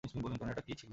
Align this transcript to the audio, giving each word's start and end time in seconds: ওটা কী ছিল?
ওটা 0.03 0.61
কী 0.61 0.73
ছিল? 0.75 0.89